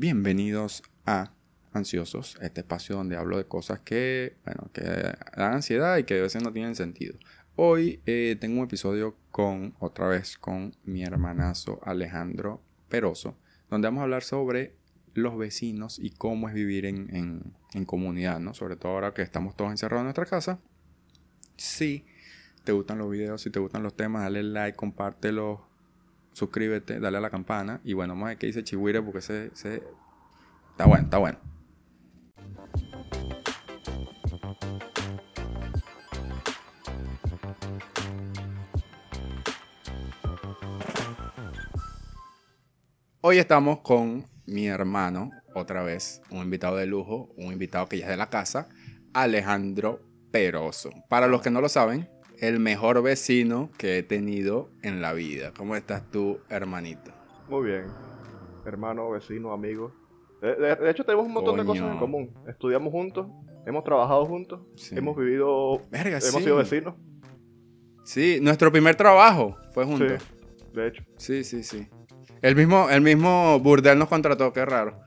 [0.00, 1.32] Bienvenidos a
[1.72, 6.22] Ansiosos, este espacio donde hablo de cosas que, bueno, que dan ansiedad y que a
[6.22, 7.18] veces no tienen sentido.
[7.56, 13.36] Hoy eh, tengo un episodio con, otra vez, con mi hermanazo Alejandro Peroso,
[13.70, 14.76] donde vamos a hablar sobre
[15.14, 17.42] los vecinos y cómo es vivir en,
[17.72, 18.54] en comunidad, ¿no?
[18.54, 20.60] Sobre todo ahora que estamos todos encerrados en nuestra casa.
[21.56, 22.06] Si
[22.62, 25.67] te gustan los videos, si te gustan los temas, dale like, compártelo,
[26.38, 27.80] suscríbete, dale a la campana.
[27.84, 29.82] Y bueno, ver qué dice Chihuire porque se, se...
[30.70, 31.38] Está bueno, está bueno.
[43.20, 48.04] Hoy estamos con mi hermano, otra vez, un invitado de lujo, un invitado que ya
[48.04, 48.68] es de la casa,
[49.12, 50.90] Alejandro Peroso.
[51.08, 52.08] Para los que no lo saben,
[52.40, 55.52] el mejor vecino que he tenido en la vida.
[55.56, 57.10] ¿Cómo estás tú, hermanito?
[57.48, 57.86] Muy bien.
[58.64, 59.92] Hermano, vecino, amigo.
[60.40, 62.32] De, hecho, tenemos un montón de cosas en común.
[62.46, 63.26] Estudiamos juntos,
[63.66, 64.60] hemos trabajado juntos,
[64.92, 66.94] hemos vivido, hemos sido vecinos.
[68.04, 70.22] Sí, nuestro primer trabajo fue juntos.
[70.22, 71.02] Sí, de hecho.
[71.16, 71.88] Sí, sí, sí.
[72.40, 75.00] El mismo, el mismo Burdel nos contrató, qué raro.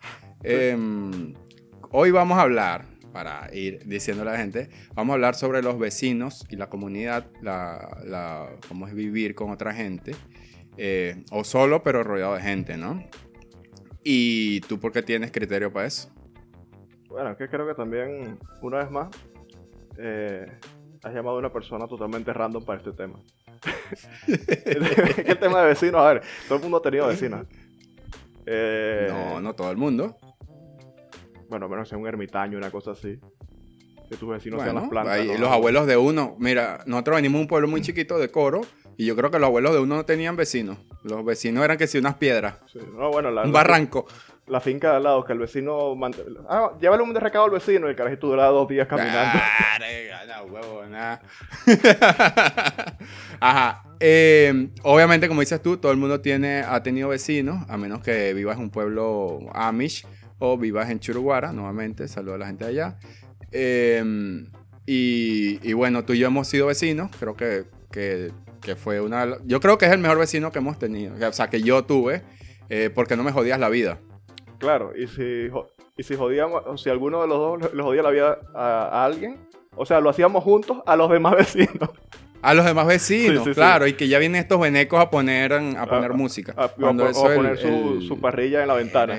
[0.44, 1.34] Em,
[1.92, 5.78] hoy vamos a hablar para ir diciendo a la gente, vamos a hablar sobre los
[5.78, 10.14] vecinos y la comunidad, la, cómo es vivir con otra gente,
[10.78, 13.04] eh, o solo pero rodeado de gente, ¿no?
[14.04, 16.10] ¿Y tú por qué tienes criterio para eso?
[17.08, 19.10] Bueno, que creo que también, una vez más,
[19.98, 20.48] eh,
[21.04, 23.20] has llamado a una persona totalmente random para este tema.
[24.26, 26.02] ¿Qué tema de vecinos?
[26.02, 27.46] A ver, todo el mundo ha tenido vecinos.
[28.46, 30.18] Eh, no, no todo el mundo
[31.52, 33.20] bueno, menos sea un ermitaño, una cosa así.
[34.10, 35.38] Que tus vecinos sean las plantas.
[35.38, 38.62] Los abuelos de uno, mira, nosotros venimos de un pueblo muy chiquito de Coro
[38.96, 40.78] y yo creo que los abuelos de uno no tenían vecinos.
[41.04, 42.56] Los vecinos eran que sí unas piedras.
[42.74, 44.08] un barranco.
[44.48, 45.94] La finca de al lado, que el vecino.
[46.50, 49.40] Ah, llévale un recado al vecino y el carajito duraba dos días caminando.
[50.28, 51.22] no, huevo, nada.
[53.42, 53.84] Ajá.
[54.00, 58.34] Eh, obviamente, como dices tú, todo el mundo tiene, ha tenido vecinos, a menos que
[58.34, 60.06] vivas en un pueblo Amish
[60.44, 62.98] o vivas en Churuguara, nuevamente, saludo a la gente de allá.
[63.52, 64.48] Em,
[64.88, 69.38] y, bueno, tú y yo hemos sido vecinos, creo que, que, fue una...
[69.46, 72.24] Yo creo que es el mejor vecino que hemos tenido, o sea, que yo tuve,
[72.70, 74.00] eh, porque no me jodías la vida.
[74.58, 75.50] Claro, y si,
[75.96, 79.38] y si jodíamos, si alguno de los dos le jodía la vida a alguien,
[79.76, 81.92] o sea, lo hacíamos juntos a los demás vecinos.
[82.42, 86.14] A los demás vecinos, claro, y que ya vienen estos venecos a poner, a poner
[86.14, 86.54] música.
[86.58, 89.16] A, cuando poner su, parrilla en la ventana.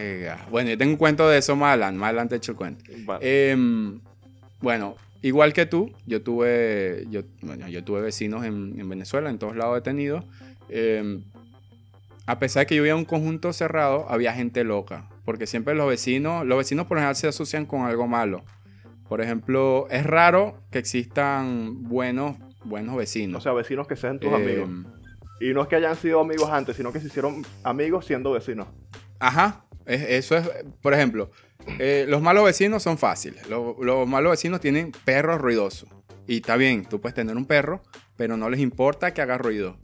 [0.50, 2.84] bueno, yo tengo un cuento de eso más adelante, más adelante he hecho el cuento.
[3.20, 4.00] Em,
[4.60, 9.56] bueno, igual que tú, yo tuve, yo, bueno, yo tuve vecinos en, Venezuela, en todos
[9.56, 10.24] lados he tenido.
[10.68, 11.22] Em,
[12.26, 15.74] a pesar de que yo vivía en un conjunto cerrado, había gente loca, porque siempre
[15.74, 18.44] los vecinos, los vecinos por lo general se asocian con algo malo.
[19.08, 23.38] Por ejemplo, es raro que existan buenos buenos vecinos.
[23.38, 24.68] O sea, vecinos que sean tus amigos.
[25.40, 28.32] Eh, y no es que hayan sido amigos antes, sino que se hicieron amigos siendo
[28.32, 28.68] vecinos.
[29.18, 30.48] Ajá, eso es,
[30.80, 31.30] por ejemplo,
[31.78, 33.48] eh, los malos vecinos son fáciles.
[33.48, 35.88] Los, malos vecinos tienen perros ruidosos.
[36.26, 37.82] Y está bien, tú puedes tener un perro,
[38.16, 39.76] pero no les importa que haga ruido.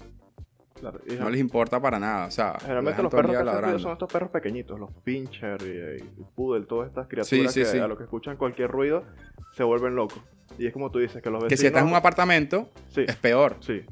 [0.82, 2.26] No les importa para nada.
[2.26, 6.66] O sea, generalmente los perros que son estos perros pequeñitos, los pincher y, y poodle,
[6.66, 9.04] todas estas criaturas que a lo que escuchan cualquier ruido
[9.52, 10.20] se vuelven locos.
[10.58, 11.50] Y es como tú dices, que los vecinos...
[11.50, 13.56] Que si estás en un apartamento, es peor.
[13.60, 13.82] Sí.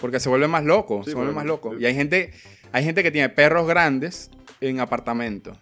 [0.00, 1.74] Porque se vuelve más loco, se vuelve más loco.
[1.78, 2.32] Y hay gente,
[2.72, 5.58] hay gente que tiene perros grandes en apartamentos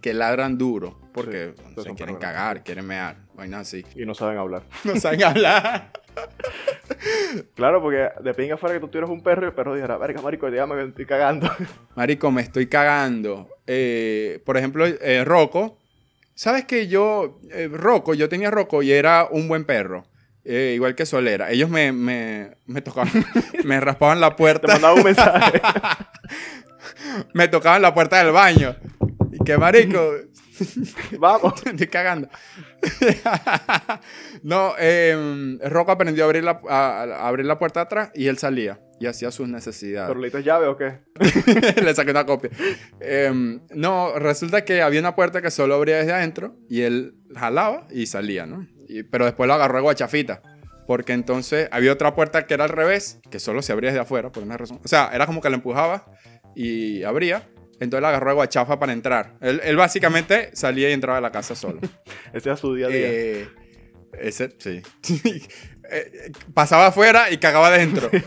[0.00, 3.84] que ladran duro porque se quieren cagar, quieren mear, vaina así.
[3.94, 4.62] Y no saben hablar.
[4.84, 5.90] No saben hablar.
[7.54, 10.22] claro, porque de pinga fuera que tú tuvieras un perro y el perro dijera, verga,
[10.22, 11.50] marico, que me estoy cagando.
[11.94, 13.48] marico, me estoy cagando.
[13.66, 15.78] Eh, por ejemplo, eh, Rocco
[16.36, 20.06] ¿Sabes que yo, eh, Rocco, yo tenía Rocco y era un buen perro?
[20.44, 21.50] Eh, igual que Solera.
[21.50, 23.10] Ellos me, me, me tocaban,
[23.64, 24.66] me raspaban la puerta.
[24.66, 25.62] Te mandaban un mensaje.
[27.32, 28.76] me tocaban la puerta del baño.
[29.32, 29.98] Y qué marico.
[31.18, 31.54] Vamos.
[31.64, 32.28] Estoy cagando.
[34.42, 38.80] no, eh, Rocco aprendió a abrir, la, a abrir la puerta atrás y él salía
[38.98, 40.08] y hacía sus necesidades.
[40.08, 41.00] ¿Pero le llave o qué?
[41.82, 42.50] le saqué una copia.
[43.00, 47.86] Em, no, resulta que había una puerta que solo abría desde adentro y él jalaba
[47.90, 48.66] y salía, ¿no?
[49.10, 50.42] pero después lo agarró a guachafita.
[50.86, 54.30] Porque entonces había otra puerta que era al revés, que solo se abría desde afuera,
[54.30, 54.80] por una razón.
[54.84, 56.06] O sea, era como que le empujaba
[56.54, 57.48] y abría.
[57.78, 59.34] Entonces le agarró a guachafa para entrar.
[59.40, 61.80] Él, básicamente salía y entraba a la casa solo.
[62.32, 62.98] Ese era su día a día.
[63.02, 63.48] Eh,
[64.20, 64.82] ese, sí.
[65.88, 68.10] Eh, pasaba afuera y cagaba adentro.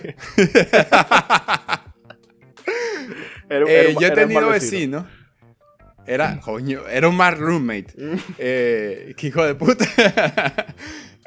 [3.52, 5.06] Eh, yo he tenido vecinos.
[6.06, 7.94] Era, coño, era un mal roommate.
[8.38, 9.86] eh, qué hijo de puta.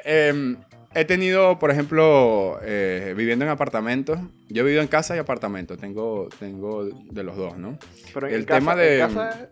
[0.05, 0.55] Em,
[0.95, 4.19] he tenido, por ejemplo, eh, viviendo en apartamentos.
[4.49, 5.77] Yo he vivido en casa y apartamento.
[5.77, 7.77] Tengo, tengo de los dos, ¿no?
[8.13, 8.99] Pero en el tema de.
[8.99, 9.49] casa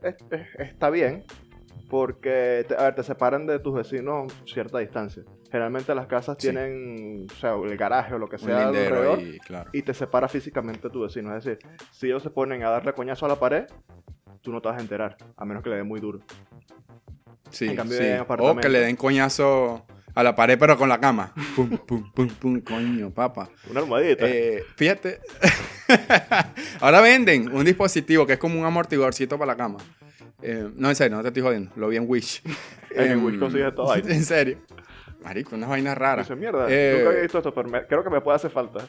[0.59, 1.23] está bien.
[1.89, 5.23] Porque, a ver, te separan de tus vecinos cierta distancia.
[5.51, 9.41] Generalmente las casas tienen, o sea, el garaje o lo que sea alrededor y,
[9.73, 11.35] y, te separa físicamente tu vecino.
[11.35, 11.59] Es decir,
[11.91, 13.65] si ellos se ponen a darle coñazo a la pared,
[14.41, 16.21] tú no te vas a enterar, a menos que le den muy duro.
[17.49, 17.75] Sí,
[18.39, 21.33] O que le den coñazo a la pared, pero con la cama.
[21.55, 23.49] pum, pum, pum, pum, coño, papa.
[23.69, 24.25] Una almohadita.
[24.27, 25.19] Eh, fíjate.
[26.79, 29.79] Ahora venden un dispositivo que es como un amortiguadorcito para la cama.
[30.41, 31.71] Eh, no, en serio, no te estoy jodiendo.
[31.75, 32.41] Lo vi en Wish.
[32.91, 34.01] en Wish consigues todo ahí.
[34.07, 34.57] En serio.
[35.23, 36.27] Marico, unas vainas raras.
[36.27, 38.79] Dice, mierda, eh, nunca había visto esto, pero creo que me puede hacer falta.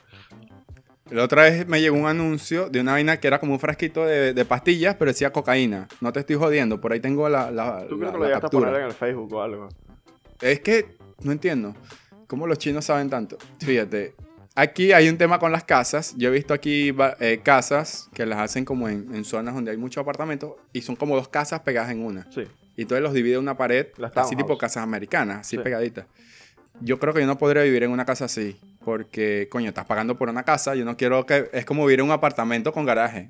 [1.10, 4.06] La otra vez me llegó un anuncio de una vaina que era como un frasquito
[4.06, 5.88] de, pastillas, pero decía cocaína.
[6.00, 7.50] No te estoy jodiendo, por ahí tengo la.
[7.50, 9.69] la ¿Tú crees que lo llegaste a poner en el Facebook o algo?
[10.43, 11.75] Es que no entiendo.
[12.27, 13.39] ¿Cómo los chinos saben tanto?
[13.61, 14.15] Fíjate,
[14.55, 16.15] aquí hay un tema con las casas.
[16.17, 20.03] Yo he visto aquí eh, casas que las hacen como en, zonas donde hay muchos
[20.03, 22.27] apartamentos y son como dos casas pegadas en una.
[22.31, 22.43] Sí.
[22.77, 26.06] Y entonces los divide una pared, así tipo casas americanas, así pegaditas.
[26.81, 30.17] Yo creo que yo no podría vivir en una casa así, porque, coño, estás pagando
[30.17, 31.50] por una casa, yo no quiero que...
[31.53, 33.29] Es como vivir en un apartamento con garaje,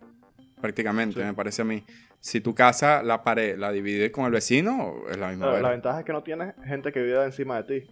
[0.63, 1.85] prácticamente, me parece a mí.
[2.21, 5.61] Si tu casa, la pared, la divide con el vecino, es la misma.
[5.61, 7.91] la ventaja es que no tienes gente que vive encima de ti.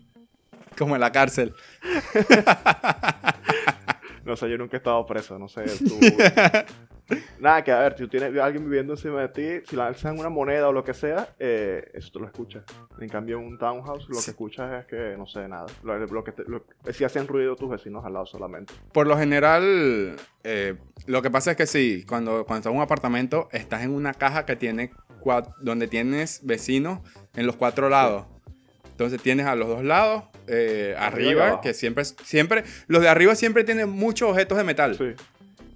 [0.79, 1.53] Como en la cárcel.
[4.25, 5.65] no sé, yo nunca he estado preso, no sé.
[5.79, 5.99] Tú...
[7.39, 10.19] Nada, que a ver, si tú tienes a alguien viviendo encima de ti, si lanzan
[10.19, 12.65] una moneda o lo que sea, eh, eso tú lo escuchas.
[13.01, 15.67] En cambio, en un townhouse lo que escuchas es que no sé nada.
[15.83, 16.33] Lo, que
[16.93, 18.75] si hacen ruido tus vecinos al lado solamente.
[18.93, 20.77] Por lo general, eh,
[21.07, 24.15] lo que pasa es que sí, cuando, cuando estás en un apartamento, estás en una
[24.15, 24.91] caja que tiene
[25.61, 27.01] donde tienes vecinos
[27.35, 28.27] en los cuatro lados.
[28.91, 33.65] Entonces tienes a los dos lados, eh, arriba, que siempre, siempre, los de arriba siempre
[33.65, 34.97] tienen muchos objetos de metal.
[34.97, 35.15] Sí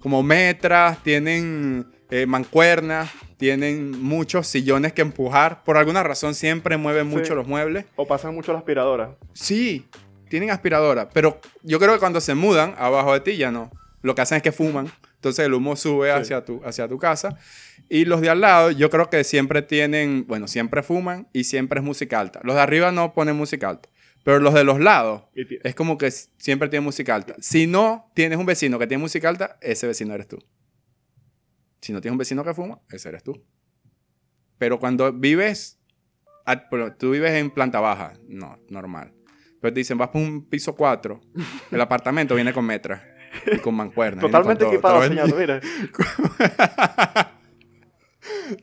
[0.05, 5.63] como metras, tienen eh, mancuernas, tienen muchos sillones que empujar.
[5.63, 7.85] Por alguna razón siempre mueven mucho los muebles.
[7.95, 9.15] O pasan mucho la aspiradora.
[9.33, 9.87] Sí,
[10.29, 11.09] tienen aspiradora.
[11.09, 13.71] Pero yo creo que cuando se mudan abajo de ti ya no.
[14.03, 14.91] Lo que hacen es que fuman.
[15.15, 17.39] Entonces el humo sube hacia, tu, hacia tu casa.
[17.89, 21.79] Y los de al lado, yo creo que siempre tienen, bueno, siempre fuman y siempre
[21.79, 22.41] es música alta.
[22.43, 23.89] Los de arriba no ponen música alta.
[24.25, 27.35] Pero los de los lados es como que siempre tiene música alta.
[27.39, 30.39] Si no tienes un vecino que tiene música alta, ese vecino eres tú.
[31.79, 33.45] Si no tienes un vecino que fuma, ese eres tú.
[34.57, 35.79] Pero cuando vives,
[36.97, 39.13] tú vives en planta baja, no, normal.
[39.61, 41.21] Pero te dicen, vas por un piso 4,
[41.69, 43.03] el apartamento viene con metras
[43.45, 44.21] y con mancuernas.
[44.25, 45.61] Totalmente equipado, señor, mira.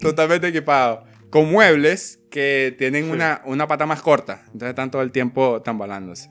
[0.01, 4.43] Totalmente equipado con muebles que tienen una, una, pata más corta.
[4.49, 6.29] Entonces están todo el tiempo tambalándose.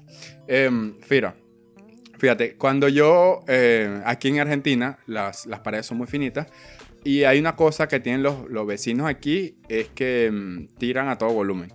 [0.47, 0.69] Eh,
[1.01, 1.35] Fira,
[2.19, 6.45] fíjate, cuando yo, eh, aquí en Argentina, las, las, paredes son muy finitas.
[7.03, 11.17] Y hay una cosa que tienen los, los vecinos aquí, es que em, tiran a
[11.17, 11.73] todo volumen.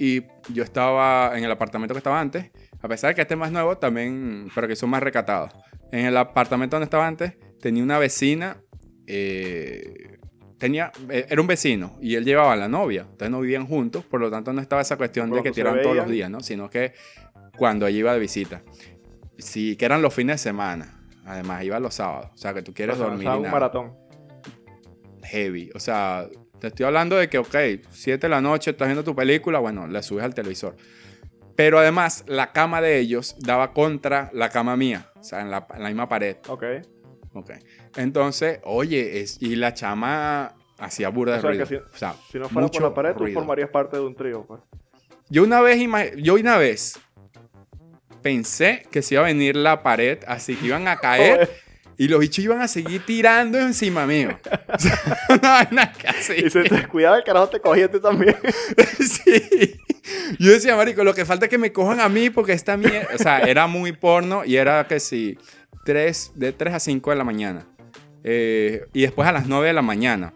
[0.00, 2.50] Y yo estaba en el apartamento que estaba antes,
[2.82, 5.52] a pesar de que este es más nuevo, también, pero que son más recatados.
[5.92, 8.60] En el apartamento donde estaba antes, tenía una vecina
[9.06, 10.15] eh,
[10.58, 14.04] tenía, eh, era un vecino y él llevaba a la novia, entonces no vivían juntos,
[14.04, 16.40] por lo tanto no estaba esa cuestión de que tiraban todos los días, ¿no?
[16.40, 16.92] Sino que
[17.56, 18.62] cuando ella iba de visita.
[19.38, 22.72] Sí, que eran los fines de semana, además iba los sábados, o sea, que tú
[22.72, 23.28] quieres dormir.
[23.28, 23.94] un maratón.
[25.24, 27.56] Heavy, o sea, te estoy hablando de que, ok,
[27.90, 30.76] 7 de la noche estás viendo tu película, bueno, le subes al televisor.
[31.56, 35.66] Pero además, la cama de ellos daba contra la cama mía, o sea, en la,
[35.74, 36.36] en la misma pared.
[36.48, 36.64] Ok.
[37.36, 37.50] Ok.
[37.96, 41.66] Entonces, oye, es, y la chama hacía burda de ruido.
[41.66, 44.46] Si, o sea, si no fuera por la pared, tú formarías parte de un trío.
[44.46, 44.62] Pues.
[45.28, 45.78] Yo una vez,
[46.16, 46.98] yo una vez
[48.22, 51.50] pensé que se iba a venir la pared, así que iban a caer.
[51.98, 54.30] y los bichos iban a seguir tirando encima mío.
[55.70, 56.46] no, casi.
[56.46, 58.36] Y se te descuidaba el carajo te cogía también.
[58.98, 59.78] sí.
[60.38, 63.08] Yo decía, marico, lo que falta es que me cojan a mí porque esta mierda...
[63.14, 65.36] O sea, era muy porno y era que sí,
[65.86, 67.64] 3, de 3 a 5 de la mañana.
[68.24, 70.34] Eh, y después a las 9 de la mañana.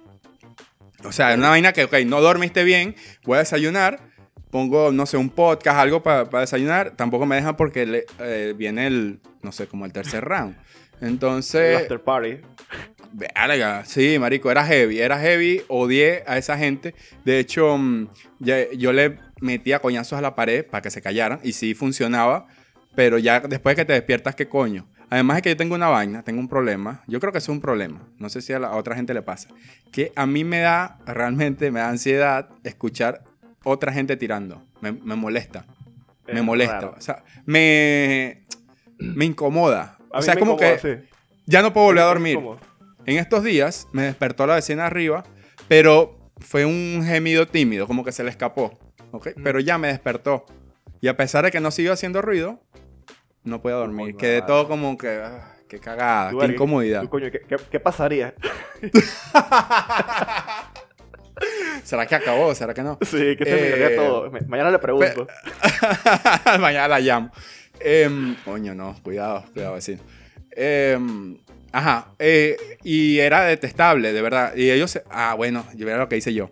[1.04, 4.00] O sea, es una vaina que, ok, no dormiste bien, voy a desayunar,
[4.50, 9.20] pongo, no sé, un podcast, algo para desayunar, tampoco me dejan porque eh, viene el,
[9.42, 10.56] no sé, como el tercer round.
[11.00, 11.76] Entonces...
[11.78, 12.38] El after party.
[13.12, 16.94] Verga, sí, marico, era heavy, era heavy, odié a esa gente.
[17.24, 21.52] De hecho, mm, yo le metía coñazos a la pared para que se callaran y
[21.52, 22.46] sí funcionaba,
[22.94, 24.86] pero ya después que te despiertas, ¿qué coño?
[25.10, 27.02] Además es que yo tengo una vaina, tengo un problema.
[27.08, 28.00] Yo creo que es un problema.
[28.18, 29.48] No sé si a, la, otra gente le pasa.
[29.90, 33.24] Que a mí me da, realmente me da ansiedad escuchar
[33.64, 34.62] otra gente tirando.
[34.80, 35.66] Me, molesta.
[36.32, 36.90] me molesta.
[36.96, 38.46] O sea, me,
[38.98, 39.98] me incomoda.
[40.10, 41.08] o sea, como que
[41.44, 42.38] ya no puedo volver a dormir.
[43.04, 45.24] En estos días me despertó la vecina arriba,
[45.66, 48.78] pero fue un gemido tímido, como que se le escapó.
[49.10, 49.32] ¿okay?
[49.42, 50.46] Pero ya me despertó.
[51.00, 52.60] Y a pesar de que no siguió haciendo ruido,
[53.44, 54.16] no puedo dormir.
[54.16, 55.08] Quedé todo como que.
[55.08, 57.08] Ah, qué cagada, qué incomodidad.
[57.70, 58.34] ¿qué, pasaría?
[61.84, 62.54] ¿Será que acabó?
[62.54, 62.98] ¿Será que no?
[63.02, 64.30] Sí, que terminaría eh, todo.
[64.46, 65.26] Mañana le pregunto.
[66.60, 67.30] Mañana la llamo.
[67.78, 70.02] Em, coño, no, cuidado, cuidado, vecino.
[70.50, 71.38] Em,
[71.72, 74.54] ajá, eh, y era detestable, de verdad.
[74.54, 76.50] Y ellos, ah, bueno, yo era lo que hice yo.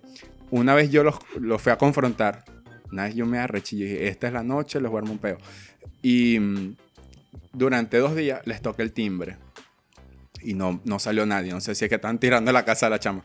[0.51, 2.45] Una vez yo los, los fui a confrontar.
[2.91, 5.13] Una vez yo me arreché y dije, esta es la noche, les voy a armar
[5.13, 5.37] un peo.
[6.03, 6.77] Y mm,
[7.53, 9.37] durante dos días les toqué el timbre.
[10.41, 11.53] Y no, no salió nadie.
[11.53, 13.25] No sé si es que están tirando la casa a la chama.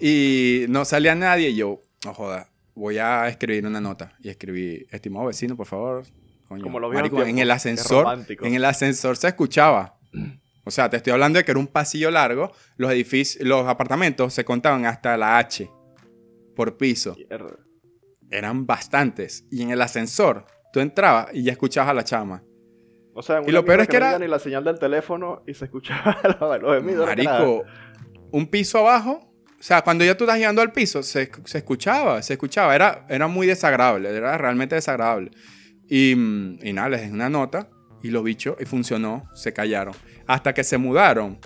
[0.00, 1.50] Y no salía nadie.
[1.50, 4.16] Y yo, no joda, voy a escribir una nota.
[4.20, 6.04] Y escribí, estimado vecino, por favor.
[6.48, 6.92] Como lo
[7.26, 8.26] en el ascensor.
[8.42, 9.98] En el ascensor se escuchaba.
[10.64, 12.52] O sea, te estoy hablando de que era un pasillo largo.
[12.76, 15.70] Los edificios, los apartamentos se contaban hasta la H
[16.56, 17.16] por piso.
[18.30, 19.44] Eran bastantes.
[19.50, 20.46] Y en el ascensor
[20.78, 22.44] Tú entrabas y ya escuchabas a la chama.
[23.12, 25.64] O sea, y lo peor es que, era ni la señal del teléfono y se
[25.64, 26.20] escuchaba
[26.62, 27.04] los gemidos.
[27.04, 27.64] Marico,
[28.30, 29.28] un piso abajo.
[29.58, 32.76] O sea, cuando ya tú estás llegando al piso, se, se, escuchaba, se escuchaba.
[32.76, 35.32] Era, era muy desagradable, era realmente desagradable.
[35.88, 37.68] Y, y nada, les di una nota
[38.00, 39.94] y los bichos, y funcionó, se callaron.
[40.28, 41.40] Hasta que se mudaron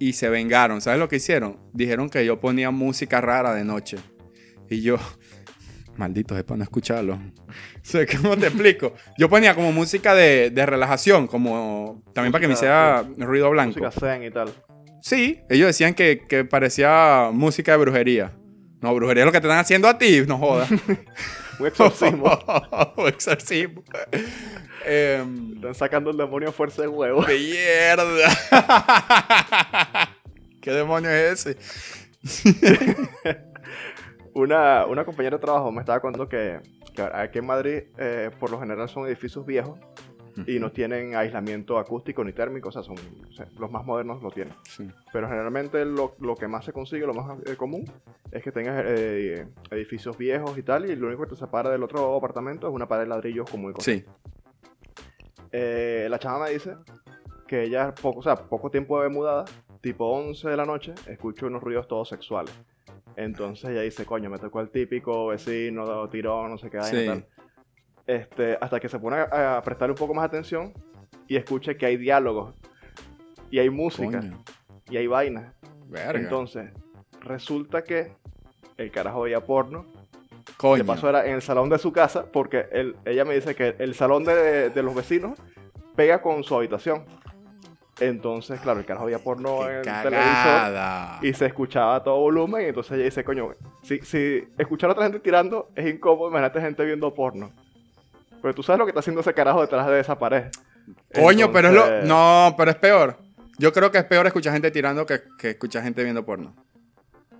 [0.00, 0.80] y se vengaron.
[0.80, 1.60] ¿Sabes lo que hicieron?
[1.72, 3.98] Dijeron que yo ponía música rara de noche.
[4.68, 4.96] Y yo,
[5.96, 7.18] Maldito, es para no escucharlo.
[8.22, 8.94] ¿Cómo te explico?
[9.18, 13.78] Yo ponía como música de, de relajación, como también para que me hiciera ruido blanco.
[13.78, 14.52] Música zen y tal.
[15.02, 18.32] Sí, ellos decían que, que, parecía música de brujería.
[18.80, 20.70] No, brujería es lo que te están haciendo a ti, no jodas.
[21.58, 22.38] Un exorcismo.
[22.96, 23.82] Un exorcismo.
[24.84, 27.24] Em, están sacando el demonio a fuerza de huevo.
[27.26, 28.30] ¡Mierda!
[30.60, 31.46] ¿Qué demonio es
[32.24, 33.48] ese?
[34.34, 36.60] Una, una compañera de trabajo me estaba contando que,
[37.12, 39.78] aquí en Madrid eh, por lo general son edificios viejos
[40.46, 42.96] y no tienen aislamiento acústico ni térmico, o sea, son
[43.58, 44.54] los más modernos lo tienen.
[45.12, 47.84] Pero generalmente lo, lo, que más se consigue, lo más eh, común,
[48.30, 51.82] es que tengas eh, edificios viejos y tal, y lo único que te separa del
[51.82, 54.04] otro apartamento es una pared de ladrillos como el Sí.
[55.52, 56.76] la chava me dice
[57.46, 59.44] que ella, poco, o sea, poco tiempo de mudada,
[59.82, 62.54] tipo 11 de la noche, escucha unos ruidos todos sexuales.
[63.16, 67.26] Entonces ella dice, coño, me tocó el típico vecino, tirón, no sé qué hay tal.
[68.06, 70.72] Este, hasta que se pone a, prestarle un poco más atención
[71.28, 72.54] y escucha que hay diálogos
[73.50, 74.22] y hay música
[74.90, 75.54] y hay vainas.
[76.14, 76.70] Entonces,
[77.20, 78.12] resulta que
[78.76, 79.86] el carajo veía porno.
[80.56, 80.78] Coño.
[80.78, 82.66] De paso era en el salón de su casa, porque
[83.04, 85.38] ella me dice que el salón de, de los vecinos
[85.94, 87.04] pega con su habitación.
[88.08, 92.62] Entonces, claro, el carajo había porno en el televisor y se escuchaba a todo volumen.
[92.62, 93.50] Y entonces ella dice, coño,
[93.82, 97.52] si, si escuchar a otra gente tirando es incómodo, imagínate gente viendo porno.
[98.40, 100.46] Pero tú sabes lo que está haciendo ese carajo detrás de esa pared.
[101.14, 102.02] Coño, pero es lo.
[102.02, 103.16] No, pero es peor.
[103.58, 106.54] Yo creo que es peor escuchar gente tirando que, que escuchar gente viendo porno.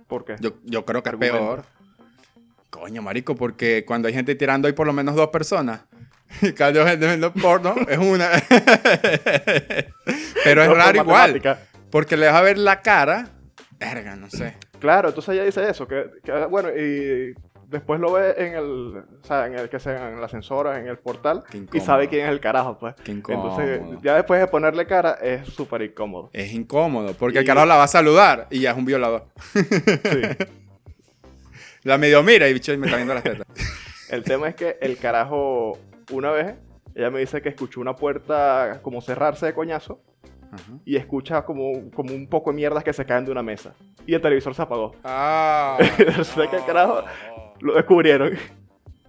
[0.07, 0.35] ¿Por qué?
[0.39, 1.63] Yo, yo creo que es peor.
[2.69, 5.81] Coño, marico, porque cuando hay gente tirando hay por lo menos dos personas.
[6.55, 8.29] Cada gente viendo porno es una.
[10.43, 11.41] Pero es raro igual.
[11.89, 13.29] Porque le vas a ver la cara.
[13.79, 14.55] Verga, no sé.
[14.79, 15.87] Claro, entonces ella dice eso.
[15.87, 16.05] Que,
[16.49, 17.33] bueno, y
[17.73, 20.87] después lo ve en el, o sea, en el que sea en la ascensora, en
[20.87, 22.95] el portal, y sabe quién es el carajo, pues.
[23.03, 26.29] Qué Entonces, ya después de ponerle cara, es súper incómodo.
[26.33, 29.25] Es incómodo, porque el carajo la va a saludar y ya es un violador.
[29.53, 30.21] Sí.
[31.83, 33.47] la medio mira y bicho me está viendo las tetas.
[34.09, 35.77] el tema es que el carajo
[36.11, 36.55] una vez,
[36.95, 40.01] ella me dice que escuchó una puerta como cerrarse de coñazo
[40.85, 43.73] y escucha como, como un poco de mierdas que se caen de una mesa.
[44.05, 44.95] Y el televisor se apagó.
[45.03, 45.77] Ah.
[45.97, 47.03] Entonces, que carajo
[47.59, 48.37] lo descubrieron.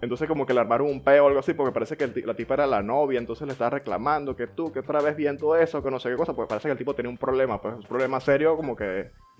[0.01, 2.55] Entonces como que le armaron un peo o algo así porque parece que la tipa
[2.55, 5.89] era la novia, entonces le estaba reclamando que tú, que otra vez viendo eso, que
[5.89, 8.19] no sé qué cosa, pues parece que el tipo tenía un problema, pues un problema
[8.19, 9.09] serio como que...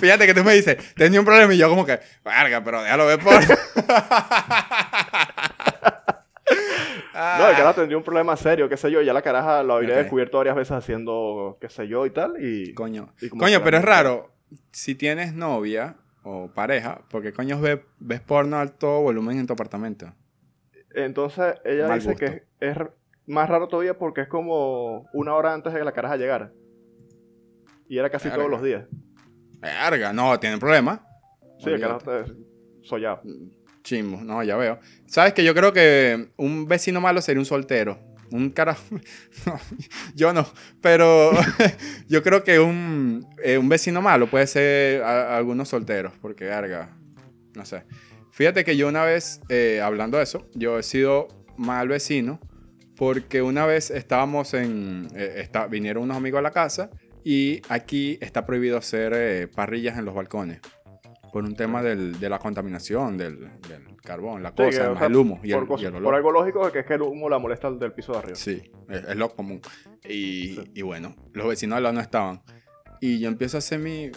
[0.00, 3.06] Fíjate que tú me dices, tenía un problema y yo como que, verga, pero déjalo
[3.06, 3.34] ver por...
[7.14, 9.02] No, el carajo tendría un problema serio, qué sé yo.
[9.02, 12.34] Ya la caraja lo habría descubierto varias veces haciendo, qué sé yo, y tal.
[12.42, 14.32] Y, coño, coño pero es raro.
[14.70, 20.12] Si tienes novia o pareja, porque coño ves, ves porno alto volumen en tu apartamento?
[20.94, 22.76] Entonces, ella dice que es,
[23.26, 26.52] más raro todavía porque es como una hora antes de que la caraja llegara.
[27.88, 28.86] Y era casi todos los días.
[29.60, 31.06] Verga, no, tienen problema.
[31.58, 32.32] Sí, el carajo está
[32.82, 33.22] sollado.
[33.82, 34.78] Chimbo, no, ya veo.
[35.06, 37.98] Sabes que yo creo que un vecino malo sería un soltero.
[38.30, 38.82] Un carajo.
[40.14, 40.46] yo no.
[40.80, 41.32] Pero
[42.08, 46.14] yo creo que un, eh, un vecino malo puede ser algunos solteros.
[46.20, 46.96] Porque, verga.
[47.54, 47.84] No sé.
[48.30, 52.40] Fíjate que yo una vez, eh, hablando de eso, yo he sido mal vecino.
[52.96, 55.08] Porque una vez estábamos en.
[55.14, 56.90] Eh, vinieron unos amigos a la casa
[57.24, 60.60] y aquí está prohibido hacer parrillas en los balcones.
[61.32, 63.50] Por un tema del, de la contaminación del,
[64.04, 66.02] carbón, la cosa, el humo y el, olor.
[66.02, 68.36] Por algo lógico que es que el humo la molesta del piso de arriba.
[68.36, 69.62] Sí, es, lo común.
[70.06, 72.42] Y, y, bueno, los vecinos al lado no estaban.
[73.00, 74.10] Y yo empiezo a hacer mi...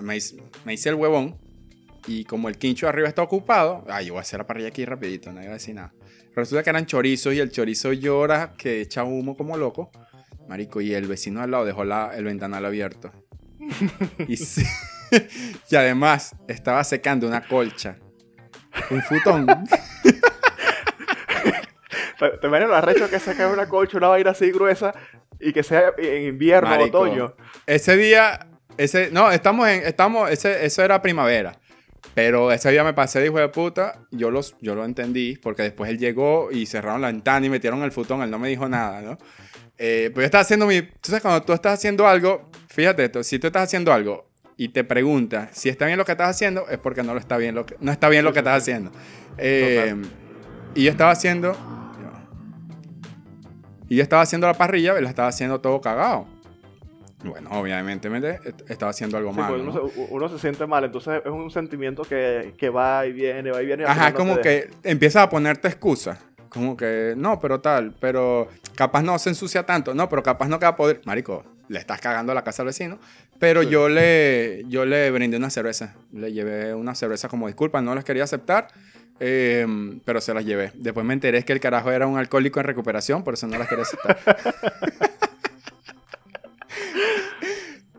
[0.00, 1.36] me, hice, el huevón.
[2.06, 4.68] Y como el quincho de arriba está ocupado, ay, yo voy a hacer la parrilla
[4.68, 5.92] aquí rapidito, no iba a decir nada.
[6.34, 9.90] Resulta que eran chorizos y el chorizo llora que echa humo como loco.
[10.48, 13.12] Marico, y el vecino al lado dejó la, el ventanal abierto.
[14.26, 14.36] y,
[15.70, 17.96] y además estaba secando una colcha.
[18.90, 19.46] Un futón.
[22.40, 24.94] ¿Te imaginas lo arrecho que seca una colcha, una vaina así gruesa
[25.40, 27.34] y que sea en invierno o otoño?
[27.66, 31.58] Ese día, ese, no, estamos en, estamos, ese, eso era primavera.
[32.14, 35.62] Pero ese día me pasé de hijo de puta, yo, los, yo lo entendí, porque
[35.62, 38.68] después él llegó y cerraron la ventana y metieron el futón, él no me dijo
[38.68, 39.18] nada, ¿no?
[39.78, 40.82] Eh, pues yo estaba haciendo mi...
[40.82, 44.31] Tú sabes, cuando tú estás haciendo algo, fíjate esto, si tú estás haciendo algo
[44.62, 47.36] y te preguntas si está bien lo que estás haciendo, es porque no, lo está,
[47.36, 48.92] bien lo que, no está bien lo que estás haciendo.
[49.36, 50.00] Eh,
[50.76, 51.56] y yo estaba haciendo...
[53.88, 56.28] Y yo estaba haciendo la parrilla y la estaba haciendo todo cagado.
[57.24, 58.08] Bueno, obviamente
[58.68, 59.52] estaba haciendo algo mal.
[59.52, 63.60] Pues uno, se, siente mal, entonces es un sentimiento que, que va y viene, va
[63.62, 63.84] y viene.
[63.84, 66.20] Ajá, como que empiezas a ponerte excusas.
[66.48, 70.60] Como que, no, pero tal, pero capaz no se ensucia tanto, no, pero capaz no
[70.60, 71.00] queda poder.
[71.04, 72.98] Marico, le estás cagando la casa al vecino.
[73.38, 75.94] Pero yo, le, yo le brindé una cerveza.
[76.12, 78.68] Le llevé una cerveza como disculpa, no las quería aceptar,
[79.18, 80.70] em, pero se las llevé.
[80.74, 83.68] Después me enteré que el carajo era un alcohólico en recuperación, por eso no las
[83.68, 84.18] quería aceptar.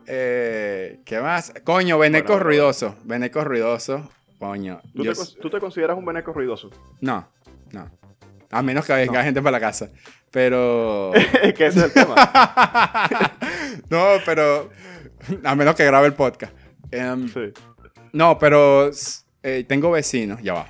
[0.06, 1.54] Eh, ¿Qué más?
[1.64, 2.94] Coño, veneco ruidoso.
[3.04, 4.10] Veneco ruidoso.
[4.38, 4.82] Coño.
[5.40, 6.70] ¿Tú, te, consideras un veneco ruidoso?
[7.00, 7.26] No,
[7.72, 7.90] no.
[8.50, 9.88] A menos que venga gente para la casa.
[10.30, 11.12] Pero.
[11.56, 12.14] que ese es el tema.
[13.90, 14.70] no, pero.
[15.44, 16.52] A menos que grabe el podcast.
[16.90, 17.52] Em, sí.
[18.12, 18.90] No, pero
[19.42, 20.68] eh, tengo vecinos, ya va.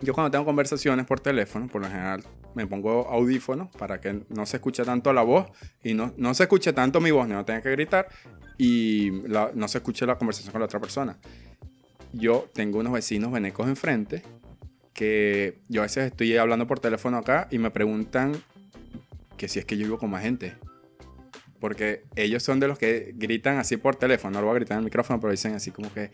[0.00, 4.46] Yo cuando tengo conversaciones por teléfono, por lo general me pongo audífonos para que no
[4.46, 5.46] se escuche tanto la voz
[5.82, 8.08] y no, no se escuche tanto mi voz, no tenga que gritar
[8.58, 9.10] y
[9.54, 11.18] no se escuche la conversación con la otra persona.
[12.12, 14.22] Yo tengo unos vecinos venecos enfrente
[14.92, 18.32] que yo a veces estoy hablando por teléfono acá y me preguntan
[19.36, 20.54] que si es que yo vivo con más gente.
[21.62, 24.74] Porque ellos son de los que gritan así por teléfono, no lo voy a gritar
[24.74, 26.10] en el micrófono, pero dicen así como que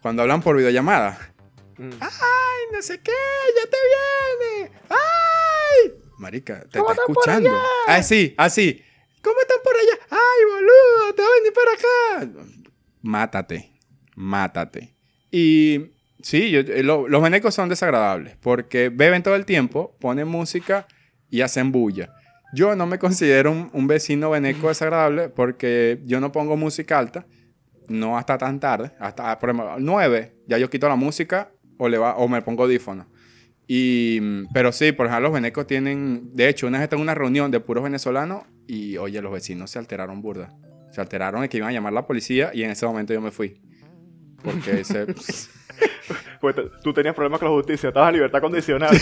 [0.00, 1.34] cuando hablan por videollamada.
[1.76, 1.90] Mm.
[1.98, 3.10] ¡Ay, no sé qué!
[3.10, 4.72] ¡Ya te viene!
[4.88, 5.92] ¡Ay!
[6.18, 7.50] Marica, te está escuchando.
[7.88, 8.80] Ah, sí, así.
[9.22, 10.06] ¿Cómo están por allá?
[10.10, 11.14] ¡Ay, boludo!
[11.16, 12.50] ¡Te voy a venir para acá!
[13.02, 13.72] Mátate.
[14.14, 14.94] Mátate.
[15.32, 15.90] Y
[16.22, 20.86] Sí, eh, los venecos son desagradables porque beben todo el tiempo, ponen música
[21.30, 22.14] y hacen bulla.
[22.52, 27.26] Yo no me considero un, vecino veneco desagradable porque yo no pongo música alta,
[27.88, 31.98] no hasta tan tarde, hasta por ejemplo, 9, ya yo quito la música o, le
[31.98, 33.06] va, o me pongo audífono.
[33.68, 34.20] Y,
[34.52, 37.60] pero sí, por ejemplo, los venecos tienen, de hecho, una vez en una reunión de
[37.60, 40.52] puros venezolanos y, oye, los vecinos se alteraron burda.
[40.90, 43.20] Se alteraron de que iban a llamar a la policía y en ese momento yo
[43.20, 43.60] me fui.
[44.42, 45.06] Porque se...
[46.40, 48.96] Pues tú tenías problemas con la justicia, estabas en libertad condicional.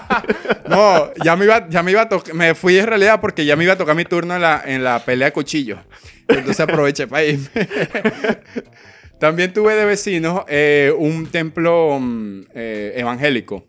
[0.68, 3.64] no, ya me iba, ya me iba a me fui en realidad porque ya me
[3.64, 5.78] iba a tocar mi turno en la, en la pelea de cuchillo.
[6.26, 7.48] Entonces aproveché para irme.
[9.18, 13.66] También tuve de vecino eh, un templo mm, eh, evangélico.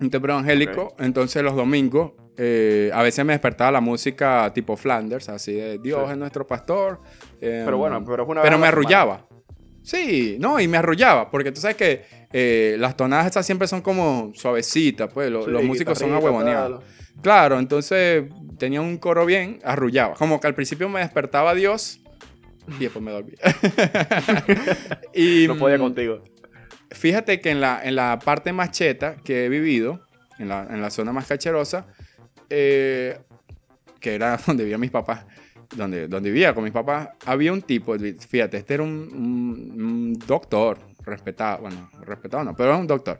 [0.00, 0.96] Un templo evangélico.
[0.98, 6.10] Entonces los domingos eh, a veces me despertaba la música tipo Flanders, así de Dios
[6.10, 7.00] es nuestro pastor.
[7.38, 9.24] pero bueno, pero es una Pero me arrullaba.
[9.86, 13.82] Sí, no, y me arrullaba, porque tú sabes que eh, las tonadas esas siempre son
[13.82, 16.82] como suavecitas, pues los músicos son ahuevoneados.
[17.22, 18.24] Claro, entonces
[18.58, 20.14] tenía un coro bien, arrullaba.
[20.14, 22.00] Como que al principio me despertaba Dios
[22.80, 23.38] y después me dormía.
[25.14, 26.22] y, no podía mm, contigo.
[26.90, 30.00] Fíjate que en la, en la parte más cheta que he vivido,
[30.40, 31.86] en la, en la zona más cacherosa,
[32.50, 33.20] eh,
[34.00, 35.26] que era donde vivían mis papás,
[35.74, 41.62] donde, donde vivía con mis papás, había un tipo, fíjate, este era un, doctor, respetado,
[41.62, 43.18] bueno, respetado no, pero era un doctor.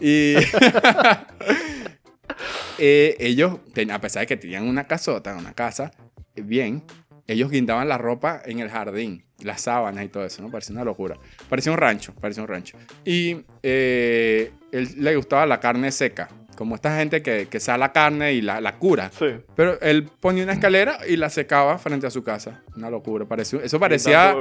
[0.00, 0.34] Y,
[2.78, 3.58] eh, ellos,
[3.90, 5.90] a pesar de que tenían una casota, una casa,
[6.34, 6.82] bien,
[7.26, 10.50] ellos guindaban la ropa en el jardín, las sábanas y todo eso, ¿no?
[10.50, 11.16] Parecía una locura.
[11.48, 12.76] Parecía un rancho, parecía un rancho.
[13.04, 18.32] Y eh, él le gustaba la carne seca, como esta gente que, que la carne
[18.34, 19.10] y la, la, cura.
[19.16, 19.26] Sí.
[19.56, 22.62] Pero él ponía una escalera y la secaba frente a su casa.
[22.76, 23.24] Una locura.
[23.24, 24.34] Pareció, eso parecía...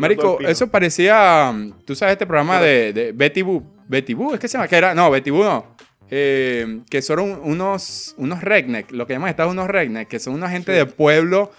[0.00, 1.54] marico, eso parecía...
[1.84, 3.62] Tú sabes este programa de, de, Betty Boo.
[3.88, 4.68] Betty Boo, es que se llama...
[4.68, 5.74] Que era, no, Betty Boo no.
[6.10, 10.50] Eh, que son unos, unos redneck, lo que llaman Estados unos redneck, que son una
[10.50, 11.50] gente de pueblo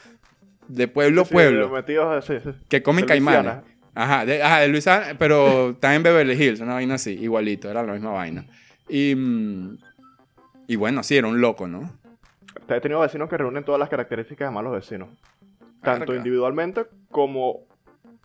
[0.68, 1.72] de pueblo a pueblo.
[2.70, 3.58] que comen caimanes.
[3.94, 7.82] Ajá, de, ajá, de Luisiana, pero está en Beverly Hills, una vaina así, igualito, era
[7.82, 8.46] la misma vaina.
[8.88, 9.78] Y, mm,
[10.68, 11.92] y bueno, sí, era un loco, ¿no?
[12.68, 15.10] He tenido vecinos que reúnen todas las características de malos vecinos.
[15.82, 17.68] Tanto individualmente como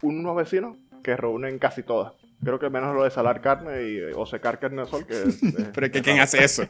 [0.03, 2.15] unos vecinos que reúnen casi todas.
[2.43, 5.07] Creo que menos lo de salar carne y, o secar carne de sol.
[5.07, 5.15] Que,
[5.75, 6.67] Pero que ¿quién hace eso?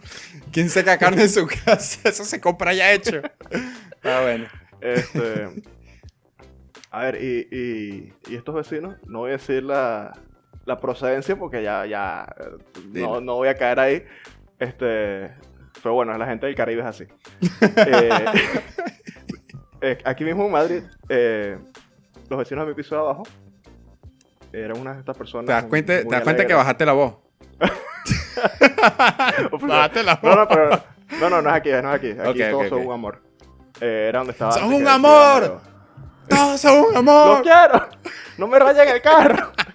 [0.51, 2.01] ¿Quién seca carne en su casa?
[2.09, 3.23] Eso se compra ya hecho.
[4.03, 4.47] Ah, bueno.
[4.81, 5.63] Este,
[6.91, 10.19] a ver, y, estos vecinos, no voy a decir la,
[10.81, 12.27] procedencia porque ya, ya
[12.93, 14.05] no, voy a caer ahí.
[14.59, 15.31] Este,
[15.83, 17.07] pero bueno, la gente del Caribe es así.
[19.83, 21.57] Eh, eh, aquí mismo en Madrid, eh,
[22.29, 23.23] los vecinos de mi piso de abajo
[24.53, 25.47] eran una de estas personas.
[25.47, 27.17] ¿Te das cuenta, ¿te das cuenta que bajaste la voz?
[29.61, 30.83] bajaste la voz.
[31.19, 32.11] No, no, no, es aquí, no es aquí.
[32.11, 33.23] Aquí todos son un amor.
[33.81, 34.53] Eh, era donde estaba.
[34.53, 35.61] ¡Son un amor!
[36.29, 37.39] ¡Todos son un amor!
[37.39, 37.89] ¡Lo quiero!
[38.39, 39.53] ¡No me rayen el carro!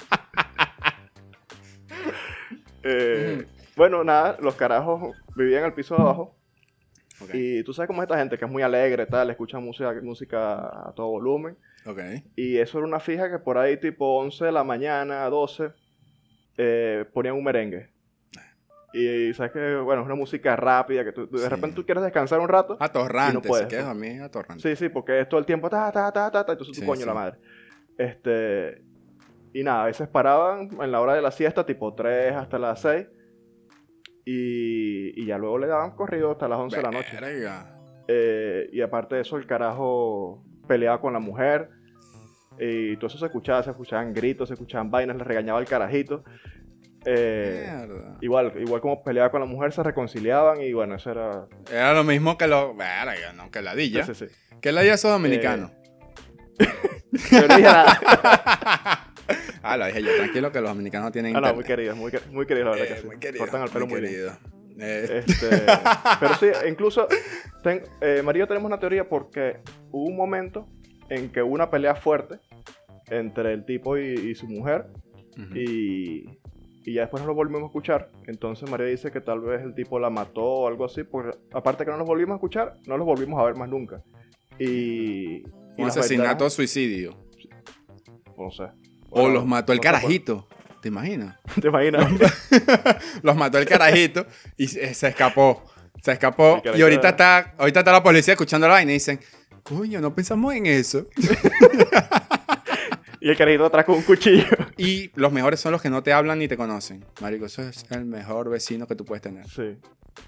[2.85, 3.45] Eh,
[3.75, 6.35] bueno, nada, los carajos vivían en el piso de abajo.
[7.33, 10.89] Y tú sabes cómo es esta gente que es muy alegre, tal, escucha música, música
[10.89, 11.57] a todo volumen.
[11.85, 12.23] Okay.
[12.35, 15.71] Y eso era una fija que por ahí, tipo 11 de la mañana, 12,
[16.57, 17.89] eh, ponían un merengue.
[18.93, 22.39] Y sabes que, bueno, es una música rápida, que tú, de repente tú quieres descansar
[22.39, 22.77] un rato.
[22.79, 24.63] Atorrante, y no puedes, si a mí atorrante.
[24.63, 27.05] Sí, sí, porque es todo el tiempo ta, ta, ta, ta, ta, entonces tu coño
[27.05, 27.37] la madre.
[27.97, 28.81] Este,
[29.55, 32.81] y nada, a veces paraban en la hora de la siesta, tipo 3 hasta las
[32.81, 33.07] 6.
[34.25, 37.17] Y, y ya luego le daban corrido hasta las 11 de la noche.
[38.09, 41.69] Eh, y aparte de eso, el carajo peleaba con la mujer.
[42.59, 46.25] Y todo eso se escuchaba, se escuchaban gritos, se escuchaban vainas, le regañaba el carajito.
[47.05, 47.65] Eh,
[48.19, 51.47] igual, igual como peleaba con la mujer, se reconciliaban y bueno, eso era.
[51.71, 52.75] Era lo mismo que los.
[52.75, 54.03] Verga, no, que la dilla.
[54.03, 54.35] Sí, sí, sí.
[54.59, 55.71] Que la dilla dominicanos.
[56.59, 56.67] Eh...
[59.65, 61.35] ah, lo dije yo, tranquilo que los dominicanos tienen.
[61.35, 63.07] Ah, no, muy queridos, muy, muy queridos, la verdad que eh, sí.
[63.07, 64.31] Muy querido, Cortan el pelo muy, querido.
[64.77, 65.23] Eh.
[65.25, 65.49] Este,
[66.19, 67.07] pero sí, incluso
[67.63, 69.57] ten, eh, María tenemos una teoría porque
[69.91, 70.67] hubo un momento
[71.09, 72.39] en que hubo una pelea fuerte
[73.07, 74.87] entre el tipo y, su mujer
[75.53, 76.25] y
[76.85, 78.11] y ya después no lo volvimos a escuchar.
[78.27, 81.83] Entonces María dice que tal vez el tipo la mató o algo así, porque aparte
[81.83, 84.03] que no nos volvimos a escuchar, no los volvimos a ver más nunca.
[84.59, 85.43] Y...
[85.77, 87.17] Un asesinato o suicidio.
[88.37, 88.65] No sé.
[89.15, 90.47] O los mató el carajito.
[90.81, 91.37] ¿Te imaginas?
[91.61, 92.07] ¿Te imaginas?
[93.23, 94.25] los mató el carajito
[94.57, 95.63] y se escapó.
[96.03, 96.61] Se escapó.
[96.75, 99.19] Y ahorita está, ahorita está la policía escuchando la vaina y dicen,
[99.63, 101.07] coño, no pensamos en eso.
[103.21, 104.45] Y el carajito atrás con un cuchillo.
[104.77, 107.03] Y los mejores son los que no te hablan ni te conocen.
[107.21, 109.49] Marico, eso es el mejor vecino que tú puedes tener.
[109.49, 109.77] Sí.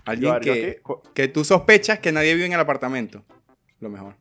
[0.04, 0.82] Alguien que,
[1.14, 3.24] que tú sospechas que nadie vive en el apartamento.
[3.82, 4.16] Lo mejor.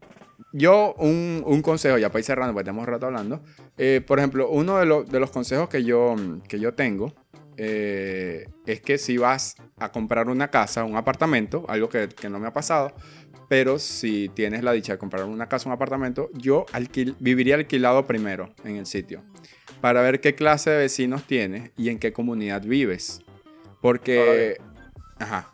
[0.53, 3.41] Yo, un, un consejo, ya para ir cerrando, porque tenemos rato hablando.
[3.79, 6.15] Eh, por ejemplo, uno de, de, los consejos que yo,
[6.49, 7.13] que yo tengo
[7.57, 12.39] eh, es que si vas a comprar una casa, un apartamento, algo que, que no
[12.39, 12.93] me ha pasado,
[13.49, 16.67] pero si tienes la dicha de comprar una casa, un apartamento, yo
[17.21, 19.23] viviría alquilado primero en el sitio
[19.81, 23.21] para ver qué clase de vecinos tienes y en qué comunidad vives.
[23.81, 24.57] Porque...
[25.19, 25.51] Ajá.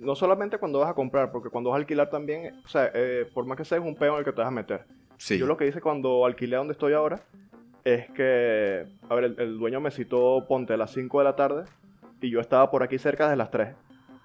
[0.00, 3.26] No solamente cuando vas a comprar, porque cuando vas a alquilar también, o sea, eh,
[3.32, 4.84] por más que sea, es un peo en el que te vas a meter.
[5.16, 5.38] Sí.
[5.38, 7.20] Yo lo que hice cuando alquilé donde estoy ahora
[7.84, 11.36] es que, a ver, el, el dueño me citó, ponte, a las 5 de la
[11.36, 11.64] tarde
[12.20, 13.74] y yo estaba por aquí cerca de las 3.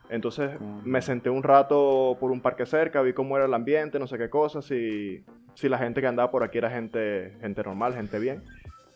[0.09, 0.51] Entonces
[0.83, 4.17] me senté un rato por un parque cerca, vi cómo era el ambiente, no sé
[4.17, 5.23] qué cosas, si,
[5.55, 8.43] si la gente que andaba por aquí era gente, gente normal, gente bien.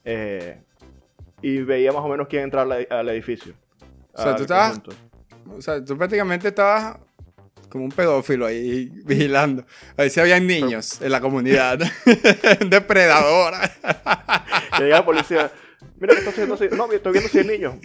[0.05, 0.61] Eh,
[1.41, 3.53] y veía más o menos quién entraba al, edificio.
[4.13, 4.81] O sea, tú estabas,
[5.47, 6.97] o sea, tú prácticamente estabas
[7.69, 9.65] como un pedófilo ahí vigilando.
[9.97, 11.79] A ver si había niños en la comunidad.
[12.67, 13.71] Depredadora.
[14.79, 15.51] llega la policía.
[15.99, 16.57] Mira, ¿qué está haciendo?
[16.75, 17.79] No, estoy viendo si es niño.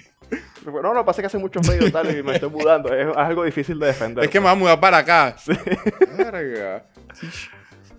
[0.65, 2.93] No, no, pasa que hace mucho frío tal y me estoy mudando.
[2.95, 4.25] Es algo difícil de defender.
[4.25, 5.37] Es que me voy a mudar para acá.
[5.39, 5.53] Sí.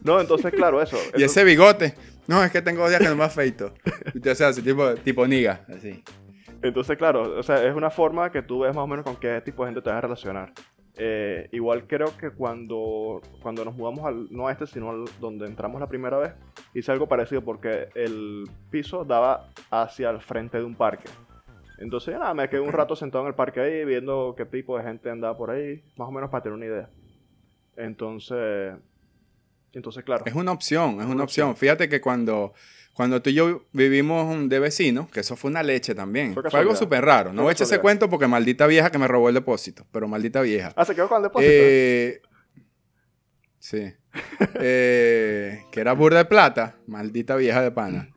[0.02, 1.96] No, entonces, claro, eso, Y ese bigote.
[2.28, 3.74] No, es que tengo días que no me afeito.
[4.30, 6.04] O sea, así tipo, tipo niga, así.
[6.68, 9.40] Entonces, claro, o sea, es una forma que tú ves más o menos con qué
[9.42, 10.52] tipo de gente te vas a relacionar.
[10.98, 15.46] Eh, igual creo que cuando, cuando nos mudamos al, no a este, sino al donde
[15.46, 16.34] entramos la primera vez,
[16.74, 21.10] hice algo parecido porque el piso daba hacia el frente de un parque.
[21.78, 24.84] Entonces, nada, me quedé un rato sentado en el parque ahí, viendo qué tipo de
[24.84, 26.90] gente andaba por ahí, más o menos para tener una idea.
[27.76, 28.76] Entonces,
[29.74, 30.24] entonces claro.
[30.26, 31.56] Es una opción, es una, opción.
[31.58, 32.54] Fíjate que cuando,
[32.96, 36.34] cuando tú y yo vivimos de vecinos, que eso fue una leche también.
[36.34, 37.34] Fue, algo súper raro.
[37.34, 40.72] No echar ese cuento porque maldita vieja que me robó el depósito, pero maldita vieja.
[40.78, 41.52] Ah, se quedó con el depósito.
[41.54, 42.22] Eh,
[43.60, 43.94] sí.
[44.62, 48.10] Eh, que era burda de plata, maldita vieja de pana.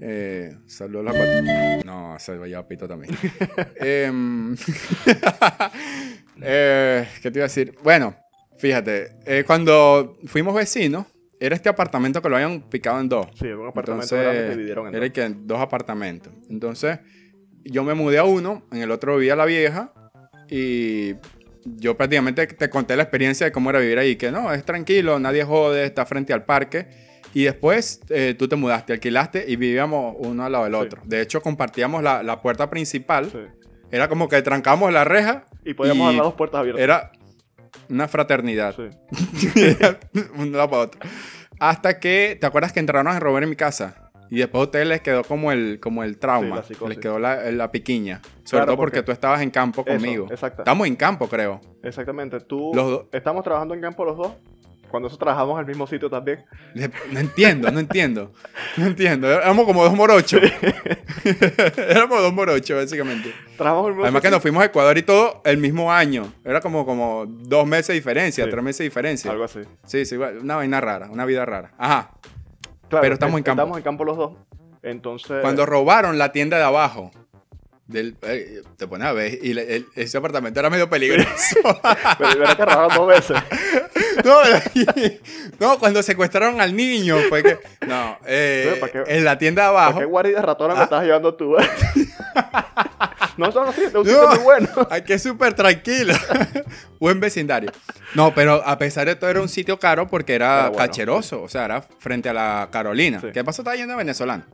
[0.00, 3.14] Eh, saludos a la No, se a pito también.
[3.76, 4.56] Em,
[6.40, 7.76] eh, ¿Qué te iba a decir?
[7.84, 8.16] Bueno,
[8.56, 11.06] fíjate, eh, cuando fuimos vecinos,
[11.42, 13.26] era este apartamento que lo habían picado en dos.
[13.34, 15.12] Sí, un apartamento grande que dividieron en era dos.
[15.12, 16.32] que dos apartamentos.
[16.48, 17.00] Entonces,
[17.64, 19.92] yo me mudé a uno, en el otro vivía la vieja,
[20.48, 21.14] y
[21.64, 25.18] yo prácticamente te conté la experiencia de cómo era vivir ahí, que no, es tranquilo,
[25.18, 26.88] nadie jode, está frente al parque.
[27.34, 31.02] Y después eh, tú te mudaste, alquilaste y vivíamos uno al lado del otro.
[31.04, 33.30] De hecho, compartíamos la, la puerta principal.
[33.90, 35.46] Era como que trancamos la reja.
[35.64, 36.82] Y podíamos dar las dos puertas abiertas.
[36.82, 37.12] Era
[37.88, 38.74] una fraternidad.
[38.76, 39.76] Sí.
[40.36, 41.00] un lado para otro.
[41.60, 44.10] Hasta que, ¿te acuerdas que entraron a robar en mi casa?
[44.32, 46.64] Y después a ustedes les quedó como el, como el trauma.
[46.88, 48.22] les quedó la, la piquiña.
[48.44, 50.26] Sobre todo porque, tú estabas en campo conmigo.
[50.30, 50.62] exacto.
[50.62, 51.60] Estamos en campo, creo.
[51.82, 52.40] Exactamente.
[52.40, 52.72] Tú.
[52.74, 54.32] Los estamos trabajando en campo los dos.
[54.92, 56.44] Cuando nosotros trabajamos en el mismo sitio también.
[57.10, 58.30] No entiendo, no entiendo.
[58.76, 59.26] No entiendo.
[59.26, 60.42] Éramos como dos morochos.
[61.78, 63.32] Éramos dos morochos, básicamente.
[63.56, 66.30] Trabajamos el mismo Además que nos fuimos a Ecuador y todo el mismo año.
[66.44, 69.30] Era como, como dos meses de diferencia, tres meses de diferencia.
[69.30, 69.60] Algo así.
[69.86, 71.72] Sí, sí, una vaina rara, una vida rara.
[71.78, 72.10] Ajá.
[72.90, 73.62] Pero estamos en campo.
[73.62, 74.32] Estamos en campo los dos.
[74.82, 75.40] Entonces.
[75.40, 77.12] Cuando robaron la tienda de abajo.
[77.86, 79.58] Del, eh, te pones a ver, y
[79.96, 81.30] ese apartamento era medio peligroso.
[82.18, 83.36] Pero era que robaron dos veces.
[85.58, 87.58] No, cuando secuestraron al niño fue que.
[87.86, 89.98] No, eh, en la tienda de abajo.
[89.98, 90.84] ¿Qué guarida ratona me ah.
[90.84, 91.56] estás llevando tú?
[93.36, 94.68] no son así, es un sitio muy bueno.
[94.90, 96.14] Aquí es súper tranquilo.
[97.00, 97.70] Buen vecindario.
[98.14, 101.42] No, pero a pesar de todo era un sitio caro porque era cacheroso.
[101.42, 103.20] O sea, era frente a la Carolina.
[103.32, 103.62] ¿Qué pasó?
[103.62, 104.44] Estaba yendo a venezolano.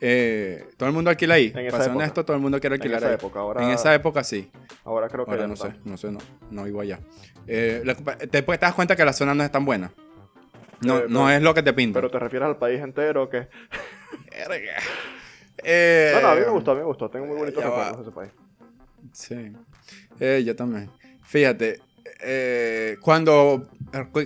[0.00, 1.52] Eh, todo el mundo alquila ahí.
[1.54, 4.22] En esa honesto, todo el mundo quiere alquilar en esa Época, ahora, en esa época
[4.22, 4.50] sí.
[4.84, 6.18] Ahora creo que ahora no, sé, no sé, no,
[6.50, 7.00] no vivo allá.
[7.46, 7.82] Eh,
[8.30, 9.90] después te das cuenta que la zona no es tan buena.
[10.80, 11.98] No, eh, no, es lo que te pinta.
[11.98, 13.48] Pero te refieres al país entero que.
[15.64, 17.10] eh, no, no, a mí me gustó, a mí me gustó.
[17.10, 18.30] Tengo muy bonitos recuerdos de ese país.
[19.12, 19.52] Sí.
[20.20, 20.90] Eh, yo también.
[21.24, 21.80] Fíjate,
[23.00, 23.68] cuando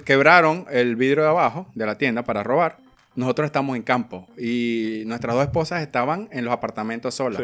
[0.05, 2.79] quebraron el vidrio de abajo de la tienda para robar,
[3.15, 7.43] nosotros estamos en campo y nuestras dos esposas estaban en los apartamentos solas.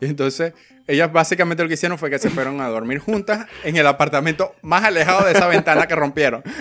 [0.00, 0.52] Y entonces,
[0.86, 4.54] ellas básicamente lo que hicieron fue que se fueron a dormir juntas en el apartamento
[4.62, 6.42] más alejado de esa ventana que rompieron.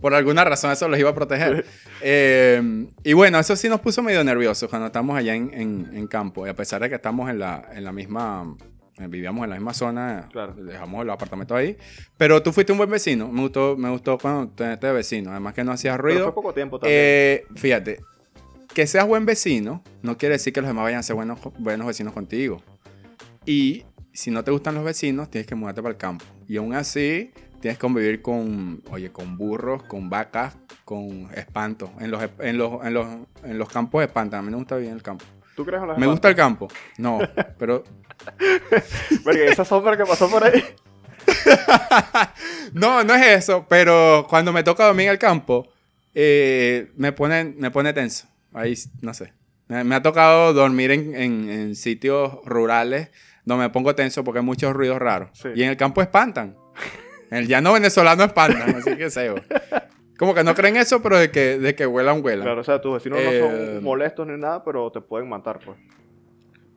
[0.00, 1.66] Por alguna razón eso los iba a proteger.
[2.00, 6.46] Eh, y bueno, eso sí nos puso medio nerviosos cuando estamos allá en, en, campo.
[6.46, 8.56] Y a pesar de que estamos en la, en la misma
[9.06, 11.76] vivíamos en la misma zona, dejamos los apartamentos ahí.
[12.16, 13.28] Pero tú fuiste un buen vecino.
[13.28, 15.30] Me gustó, me gustó cuando teniste de vecino.
[15.30, 16.18] Además que no hacías ruido.
[16.18, 16.98] Pero fue poco tiempo también.
[17.00, 18.00] Eh, fíjate,
[18.74, 21.86] que seas buen vecino no quiere decir que los demás vayan a ser buenos, buenos
[21.86, 22.62] vecinos contigo.
[23.46, 26.24] Y si no te gustan los vecinos, tienes que mudarte para el campo.
[26.48, 31.90] Y aún así, tienes que convivir con, oye, con burros, con vacas, con espantos.
[32.00, 33.06] En los, en los, en los,
[33.44, 34.40] en los campos espantan.
[34.40, 35.24] A mí me gusta vivir en el campo.
[35.56, 36.68] ¿Tú crees en Me gusta el campo.
[36.98, 37.18] No,
[37.58, 37.82] pero
[39.24, 40.62] Porque esa sombra que pasó por ahí.
[42.72, 45.68] no, no es eso, pero cuando me toca dormir en el campo,
[46.14, 48.26] eh, me, pone, me pone tenso.
[48.52, 49.32] Ahí, no sé.
[49.68, 53.10] Me, ha tocado dormir en, en, sitios rurales
[53.44, 55.30] donde me pongo tenso porque hay muchos ruidos raros.
[55.54, 56.56] Y en el campo espantan.
[57.30, 59.32] En el llano venezolano espantan, así que sé.
[60.18, 62.44] Como que no creen eso, pero de que, de que huelan, huelan.
[62.44, 65.60] Claro, o sea, tus vecinos no son eh, molestos ni nada, pero te pueden matar,
[65.64, 65.78] pues.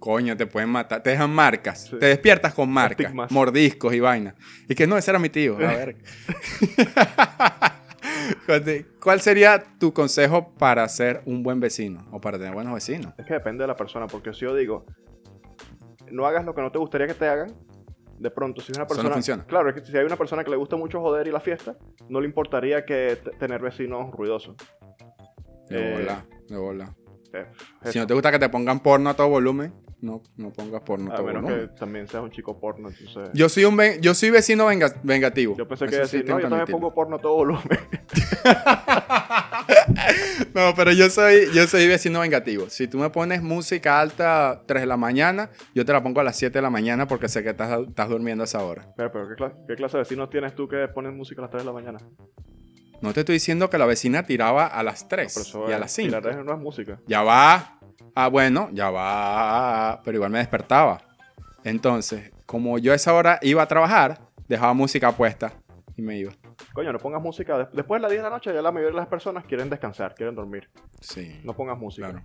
[0.01, 1.03] Coño, te pueden matar.
[1.03, 1.91] Te dejan marcas.
[1.91, 3.13] Te despiertas con marcas.
[3.29, 4.33] Mordiscos y vainas.
[4.67, 5.53] Y que no, ese era mi tío.
[5.57, 5.95] A ver.
[8.99, 13.13] ¿Cuál sería tu consejo para ser un buen vecino o para tener buenos vecinos?
[13.15, 14.87] Es que depende de la persona, porque si yo digo,
[16.09, 17.53] no hagas lo que no te gustaría que te hagan,
[18.17, 19.07] de pronto, si una persona.
[19.09, 19.45] no funciona.
[19.45, 21.77] Claro, es que si hay una persona que le gusta mucho joder y la fiesta,
[22.09, 24.55] no le importaría que tener vecinos ruidosos.
[25.69, 26.95] De bola, de bola.
[27.33, 27.45] Eh,
[27.85, 31.13] si no te gusta que te pongan porno a todo volumen, no, no pongas porno.
[31.13, 33.29] A menos que también seas un chico porno, entonces...
[33.33, 34.67] Yo soy, un yo soy vecino
[35.03, 35.55] vengativo.
[35.55, 37.63] Yo pensé que decir, no, yo también pongo porno todo volumen.
[40.53, 42.69] no, pero yo soy, yo soy vecino vengativo.
[42.69, 46.19] Si tú me pones música alta a 3 de la mañana, yo te la pongo
[46.19, 48.93] a las 7 de la mañana porque sé que estás, estás durmiendo a esa hora.
[48.97, 49.35] Pero, pero ¿qué,
[49.75, 51.99] clase, de vecinos tienes tú que pones música a las 3 de la mañana?
[53.01, 56.21] No te estoy diciendo que la vecina tiraba a las 3 y a las 5.
[56.43, 56.99] no es música.
[57.07, 57.79] Ya va.
[58.15, 60.01] Ah, bueno, ya va.
[60.03, 61.01] Pero igual me despertaba.
[61.63, 65.53] Entonces, como yo a esa hora iba a trabajar, dejaba música puesta
[65.95, 66.33] y me iba.
[66.73, 67.69] Coño, no pongas música.
[67.73, 70.15] Después de las 10 de la noche, ya la mayoría de las personas quieren descansar,
[70.15, 70.69] quieren dormir.
[70.99, 71.39] Sí.
[71.43, 72.23] No pongas música.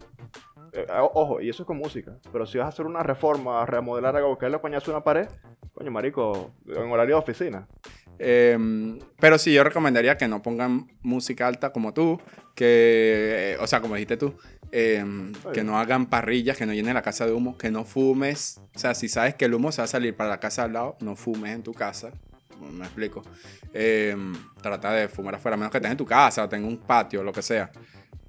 [0.72, 2.16] Eh, ojo, y eso es con música.
[2.33, 5.29] Pero si vas a hacer una reforma, a remodelar algo, que le coñazo una pared,
[5.75, 7.66] coño, marico, en horario de oficina.
[8.18, 12.20] Em, pero sí, yo recomendaría que no pongan música alta como tú,
[12.55, 14.35] que, eh, o sea, como dijiste tú,
[14.72, 18.61] em, que no hagan parrillas, que no llenen la casa de humo, que no fumes.
[18.74, 20.72] O sea, si sabes que el humo se va a salir para la casa al
[20.72, 22.11] lado, no fumes en tu casa.
[22.61, 23.22] Me explico.
[23.72, 27.22] Em, trata de fumar afuera, menos que tengas en tu casa o tengas un patio,
[27.22, 27.70] lo que sea.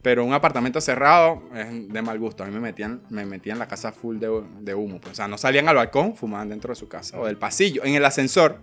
[0.02, 2.44] Pero un apartamento cerrado es de mal gusto.
[2.44, 5.00] A mí me metían, me metían en la casa full de, de humo.
[5.00, 5.14] Pues.
[5.14, 7.96] O sea, no salían al balcón, fumaban dentro de su casa o del pasillo, en
[7.96, 8.62] el ascensor.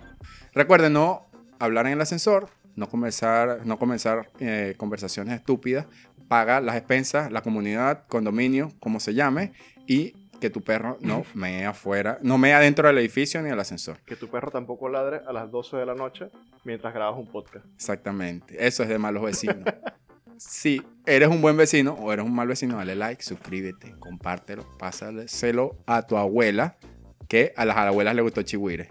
[0.52, 1.26] Recuerden no
[1.58, 5.86] hablar en el ascensor, no comenzar, no comenzar eh, conversaciones estúpidas,
[6.28, 9.52] paga las expensas, la comunidad, condominio, como se llame,
[9.86, 13.98] y que tu perro no mea afuera, no mea dentro del edificio ni el ascensor.
[14.04, 16.28] Que tu perro tampoco ladre a las 12 de la noche
[16.64, 17.64] mientras grabas un podcast.
[17.74, 19.64] Exactamente, eso es de malos vecinos.
[20.36, 25.78] si eres un buen vecino o eres un mal vecino, dale like, suscríbete, compártelo, pásaselo
[25.86, 26.76] a tu abuela,
[27.28, 28.88] que a las abuelas le gustó Chihuire.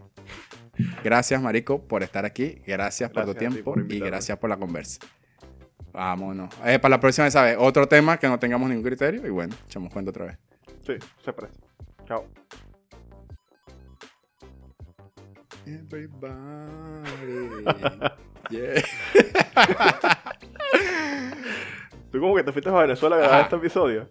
[1.03, 2.61] Gracias, Marico, por estar aquí.
[2.65, 4.99] Gracias, por tu tiempo y gracias por la conversa.
[5.93, 6.49] Vámonos.
[6.65, 7.55] Eh, para la próxima, ¿sabes?
[7.59, 10.37] Otro tema que no tengamos ningún criterio y bueno, echamos cuenta otra vez.
[10.85, 11.67] Sí, se presta.
[12.05, 12.25] Chao.
[15.65, 16.33] Everybody.
[18.49, 18.83] yeah.
[22.11, 24.09] Tú como que te fuiste a Venezuela a grabar este episodio.